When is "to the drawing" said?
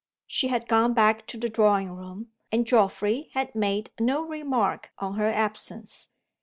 1.27-1.91